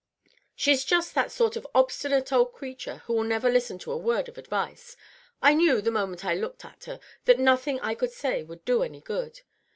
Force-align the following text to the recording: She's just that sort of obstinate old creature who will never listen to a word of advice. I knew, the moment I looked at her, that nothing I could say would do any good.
She's 0.55 0.83
just 0.83 1.13
that 1.13 1.31
sort 1.31 1.55
of 1.55 1.67
obstinate 1.75 2.33
old 2.33 2.53
creature 2.53 3.03
who 3.05 3.13
will 3.13 3.23
never 3.23 3.51
listen 3.51 3.77
to 3.77 3.91
a 3.91 3.97
word 3.99 4.27
of 4.27 4.35
advice. 4.39 4.97
I 5.43 5.53
knew, 5.53 5.79
the 5.79 5.91
moment 5.91 6.25
I 6.25 6.33
looked 6.33 6.65
at 6.65 6.85
her, 6.85 6.99
that 7.25 7.37
nothing 7.37 7.79
I 7.81 7.93
could 7.93 8.11
say 8.11 8.41
would 8.41 8.65
do 8.65 8.81
any 8.81 9.01
good. 9.01 9.41